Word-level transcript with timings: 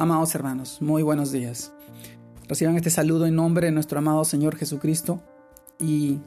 Amados 0.00 0.34
hermanos, 0.34 0.80
muy 0.80 1.02
buenos 1.02 1.30
días. 1.30 1.74
Reciban 2.48 2.74
este 2.74 2.88
saludo 2.88 3.26
en 3.26 3.34
nombre 3.34 3.66
de 3.66 3.70
nuestro 3.70 3.98
amado 3.98 4.24
Señor 4.24 4.56
Jesucristo 4.56 5.20
y 5.78 6.20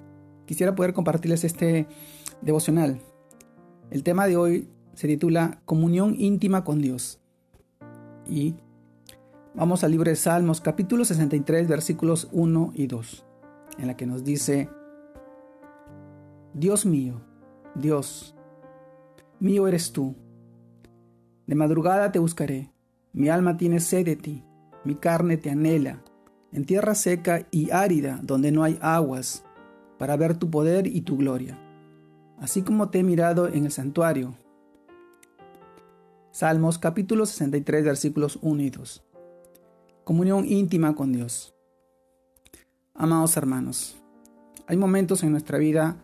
quisiera 0.46 0.76
poder 0.76 0.94
compartirles 0.94 1.44
este 1.44 1.88
devocional. 2.44 3.02
El 3.90 4.04
tema 4.04 4.28
de 4.28 4.38
hoy 4.38 4.70
se 4.94 5.08
titula 5.08 5.60
Comunión 5.66 6.14
íntima 6.20 6.64
con 6.64 6.82
Dios. 6.82 7.20
Y 8.28 8.54
vamos 9.56 9.84
al 9.84 9.90
libro 9.90 10.12
de 10.12 10.18
Salmos, 10.18 10.62
capítulo 10.62 11.04
63, 11.04 11.68
versículos 11.68 12.30
1 12.32 12.74
y 12.76 12.86
2, 12.86 13.26
en 13.80 13.88
la 13.88 13.98
que 13.98 14.06
nos 14.06 14.24
dice, 14.24 14.70
Dios 16.54 16.86
mío, 16.86 17.22
Dios, 17.74 18.36
mío 19.40 19.68
eres 19.68 19.92
tú. 19.92 20.14
De 21.48 21.56
madrugada 21.56 22.12
te 22.12 22.20
buscaré 22.20 22.73
mi 23.14 23.30
alma 23.30 23.58
tiene 23.58 23.80
sed 23.80 24.06
de 24.06 24.16
ti, 24.16 24.44
mi 24.84 24.96
carne 24.96 25.38
te 25.38 25.52
anhela, 25.52 26.04
en 26.52 26.66
tierra 26.66 26.96
seca 26.96 27.48
y 27.52 27.70
árida 27.72 28.20
donde 28.24 28.52
no 28.52 28.64
hay 28.64 28.78
aguas, 28.82 29.46
para 30.00 30.18
ver 30.18 30.36
tu 30.36 30.50
poder 30.50 30.88
y 30.88 31.02
tu 31.02 31.18
gloria, 31.18 31.60
así 32.40 32.64
como 32.64 32.90
te 32.90 33.00
he 33.00 33.04
mirado 33.04 33.48
en 33.48 33.66
el 33.66 33.72
santuario. 33.72 34.34
Salmos 36.32 36.80
capítulo 36.80 37.28
63 37.28 37.86
versículos 37.86 38.40
1 38.42 38.62
y 38.64 38.70
2. 38.72 39.04
Comunión 40.04 40.46
íntima 40.46 40.96
con 40.96 41.14
Dios. 41.14 41.54
Amados 42.96 43.38
hermanos, 43.38 43.96
hay 44.66 44.76
momentos 44.76 45.22
en 45.24 45.32
nuestra 45.32 45.60
vida 45.60 45.98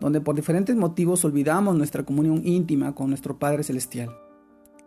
donde 0.00 0.20
por 0.20 0.36
diferentes 0.36 0.76
motivos 0.76 1.24
olvidamos 1.24 1.74
nuestra 1.74 2.04
comunión 2.04 2.46
íntima 2.46 2.94
con 2.94 3.08
nuestro 3.08 3.38
Padre 3.38 3.64
Celestial. 3.64 4.10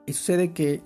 Y 0.06 0.14
sucede 0.14 0.54
que 0.54 0.82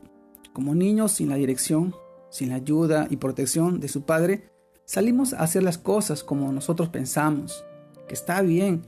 como 0.56 0.74
niños 0.74 1.12
sin 1.12 1.28
la 1.28 1.36
dirección, 1.36 1.94
sin 2.30 2.48
la 2.48 2.56
ayuda 2.56 3.08
y 3.10 3.18
protección 3.18 3.82
de 3.82 3.90
su 3.90 4.04
padre, 4.04 4.50
salimos 4.86 5.34
a 5.34 5.40
hacer 5.40 5.64
las 5.64 5.78
cosas 5.78 6.24
como 6.24 6.50
nosotros 6.54 6.88
pensamos, 6.88 7.66
que 8.08 8.14
está 8.14 8.42
bien 8.42 8.82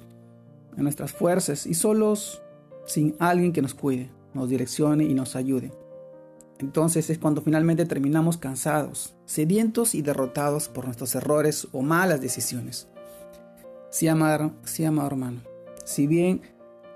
en 0.78 0.84
nuestras 0.84 1.12
fuerzas 1.12 1.66
y 1.66 1.74
solos 1.74 2.42
sin 2.86 3.18
alguien 3.20 3.52
que 3.52 3.62
nos 3.62 3.74
cuide, 3.74 4.10
nos 4.34 4.48
direccione 4.48 5.04
y 5.04 5.14
nos 5.14 5.36
ayude. 5.36 5.74
Entonces 6.60 7.10
es 7.10 7.20
cuando 7.20 7.42
finalmente 7.42 7.86
terminamos 7.86 8.38
cansados, 8.38 9.14
sedientos 9.26 9.94
y 9.94 10.02
derrotados 10.02 10.70
por 10.70 10.86
nuestros 10.86 11.16
errores 11.16 11.68
o 11.74 11.82
malas 11.82 12.22
decisiones. 12.22 12.88
Sí, 13.90 14.08
amado, 14.08 14.54
sí, 14.64 14.86
amado 14.86 15.10
hermano, 15.10 15.42
si 15.84 16.08
bien 16.08 16.44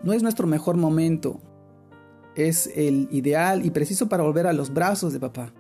no 0.02 0.14
es 0.14 0.24
nuestro 0.24 0.48
mejor 0.48 0.78
momento 0.78 1.42
es 2.36 2.68
el 2.76 3.08
ideal 3.12 3.66
y 3.66 3.72
preciso 3.72 4.08
para 4.10 4.24
volver 4.24 4.48
a 4.48 4.54
los 4.54 4.74
brazos 4.74 5.14
de 5.14 5.20
papá, 5.20 5.54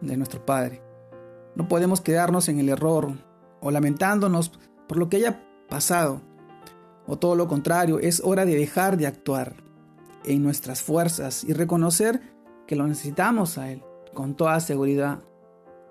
de 0.00 0.16
nuestro 0.16 0.44
Padre. 0.44 0.82
No 1.54 1.68
podemos 1.68 2.00
quedarnos 2.00 2.48
en 2.48 2.58
el 2.58 2.68
error 2.68 3.12
o 3.60 3.70
lamentándonos 3.70 4.52
por 4.86 4.96
lo 4.96 5.08
que 5.08 5.18
haya 5.18 5.44
pasado, 5.68 6.22
o 7.06 7.18
todo 7.18 7.34
lo 7.34 7.48
contrario, 7.48 7.98
es 7.98 8.20
hora 8.24 8.44
de 8.44 8.54
dejar 8.54 8.96
de 8.96 9.06
actuar 9.06 9.54
en 10.24 10.42
nuestras 10.42 10.82
fuerzas 10.82 11.42
y 11.44 11.52
reconocer 11.52 12.20
que 12.66 12.76
lo 12.76 12.86
necesitamos 12.86 13.56
a 13.58 13.70
Él 13.72 13.82
con 14.14 14.36
toda 14.36 14.60
seguridad. 14.60 15.20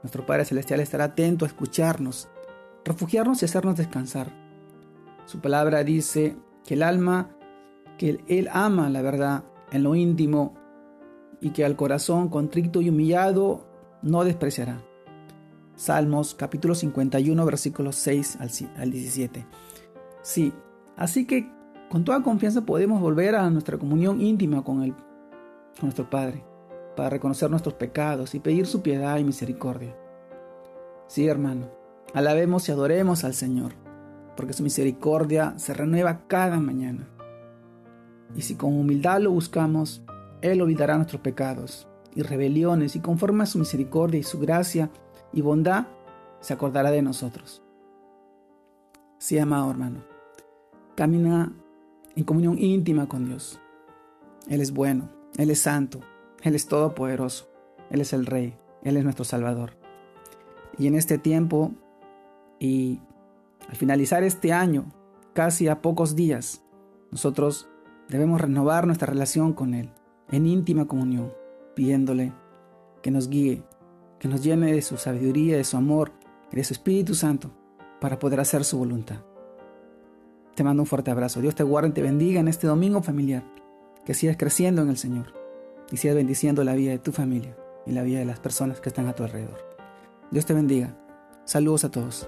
Nuestro 0.04 0.26
Padre 0.26 0.45
Celestial 0.45 0.80
estará 0.80 1.06
atento 1.06 1.45
a 1.45 1.48
escucharnos, 1.48 2.30
refugiarnos 2.86 3.42
y 3.42 3.45
hacernos 3.45 3.78
descansar. 3.78 4.32
Su 5.26 5.42
palabra 5.42 5.84
dice 5.84 6.38
que 6.66 6.76
el 6.76 6.84
alma, 6.84 7.36
que 7.98 8.23
Él 8.28 8.48
ama 8.52 8.90
la 8.90 9.02
verdad 9.02 9.44
en 9.72 9.84
lo 9.84 9.96
íntimo 9.96 10.54
y 11.42 11.52
que 11.52 11.66
al 11.66 11.76
corazón 11.76 12.30
contrito 12.30 12.82
y 12.82 12.90
humillado 12.90 13.68
no 14.02 14.23
despreciará. 14.23 14.82
Salmos 15.76 16.34
capítulo 16.34 16.73
51 16.73 17.46
versículos 17.46 17.95
6 17.98 18.39
al 18.77 18.92
17. 18.92 19.45
Sí, 20.22 20.52
así 20.95 21.26
que 21.26 21.52
con 21.89 22.04
toda 22.04 22.23
confianza 22.23 22.66
podemos 22.66 23.00
volver 23.00 23.36
a 23.36 23.50
nuestra 23.50 23.77
comunión 23.77 24.20
íntima 24.22 24.64
con, 24.64 24.83
el, 24.83 24.94
con 24.94 25.83
nuestro 25.83 26.10
Padre, 26.10 26.44
para 26.95 27.10
reconocer 27.10 27.50
nuestros 27.50 27.76
pecados 27.76 28.36
y 28.36 28.39
pedir 28.39 28.66
su 28.66 28.82
piedad 28.82 29.17
y 29.20 29.23
misericordia. 29.23 29.95
Sí, 31.08 31.27
hermano, 31.27 31.70
alabemos 32.14 32.67
y 32.67 32.72
adoremos 32.72 33.23
al 33.23 33.36
Señor, 33.36 33.73
porque 34.36 34.54
su 34.54 34.64
misericordia 34.64 35.54
se 35.58 35.73
renueva 35.73 36.27
cada 36.27 36.60
mañana. 36.60 37.08
Y 38.36 38.42
si 38.42 38.55
con 38.55 38.77
humildad 38.77 39.21
lo 39.21 39.32
buscamos, 39.32 40.04
Él 40.42 40.61
olvidará 40.61 40.95
nuestros 40.95 41.21
pecados 41.21 41.88
y 42.15 42.21
rebeliones 42.23 42.95
y 42.95 42.99
conforme 42.99 43.43
a 43.43 43.48
su 43.48 43.60
misericordia 43.60 44.20
y 44.20 44.23
su 44.23 44.39
gracia 44.39 44.89
y 45.33 45.42
bondad, 45.42 45.88
se 46.39 46.54
acordará 46.54 46.92
de 46.92 47.02
nosotros. 47.02 47.64
Sí, 49.20 49.38
amado 49.39 49.70
hermano, 49.71 50.04
camina 50.95 51.54
en 52.15 52.23
comunión 52.23 52.58
íntima 52.58 53.08
con 53.08 53.26
Dios. 53.26 53.60
Él 54.48 54.61
es 54.61 54.71
bueno, 54.71 55.09
Él 55.38 55.49
es 55.52 55.61
santo, 55.61 55.99
Él 56.42 56.55
es 56.55 56.67
todopoderoso, 56.67 57.49
Él 57.89 58.02
es 58.02 58.14
el 58.14 58.26
Rey, 58.26 58.55
Él 58.83 58.98
es 58.98 59.04
nuestro 59.04 59.26
Salvador. 59.26 59.77
Y 60.77 60.88
en 60.88 60.95
este 60.95 61.17
tiempo 61.17 61.71
y 62.59 62.99
al 63.67 63.76
finalizar 63.76 64.23
este 64.23 64.54
año, 64.54 64.86
casi 65.33 65.67
a 65.67 65.82
pocos 65.82 66.15
días, 66.15 66.64
nosotros 67.11 67.70
Debemos 68.10 68.40
renovar 68.40 68.86
nuestra 68.86 69.08
relación 69.08 69.54
con 69.54 69.73
Él 69.73 69.90
en 70.32 70.45
íntima 70.48 70.86
comunión, 70.86 71.34
pidiéndole 71.76 72.34
que 73.02 73.12
nos 73.12 73.30
guíe, 73.30 73.64
que 74.20 74.28
nos 74.28 74.44
llene 74.44 74.72
de 74.73 74.82
su 74.82 74.98
sabiduría, 74.98 75.58
de 75.58 75.64
su 75.64 75.78
amor 75.78 76.12
y 76.52 76.56
de 76.56 76.64
su 76.64 76.73
Espíritu 76.73 77.16
Santo 77.16 77.52
para 78.00 78.20
poder 78.20 78.40
hacer 78.40 78.64
su 78.64 78.78
voluntad. 78.78 79.18
Te 80.56 80.64
mando 80.64 80.84
un 80.84 80.88
fuerte 80.88 81.12
abrazo. 81.12 81.42
Dios 81.42 81.56
te 81.56 81.64
guarde 81.64 81.90
y 81.90 81.92
te 81.92 82.02
bendiga 82.02 82.40
en 82.40 82.48
este 82.48 82.66
domingo 82.66 83.02
familiar. 83.04 83.44
Que 84.06 84.14
sigas 84.14 84.38
creciendo 84.38 84.82
en 84.82 84.89
el 84.89 84.98
Señor 84.98 85.34
y 85.92 85.98
sigas 85.98 86.16
bendiciendo 86.16 86.64
la 86.64 86.74
vida 86.74 86.92
de 86.92 87.00
tu 87.00 87.12
familia 87.12 87.56
y 87.86 87.92
la 87.92 88.04
vida 88.04 88.20
de 88.20 88.26
las 88.26 88.39
personas 88.39 88.80
que 88.80 88.89
están 88.89 89.08
a 89.08 89.14
tu 89.14 89.24
alrededor. 89.24 89.60
Dios 90.32 90.45
te 90.45 90.54
bendiga. 90.54 90.98
Saludos 91.45 91.84
a 91.84 91.92
todos. 91.92 92.28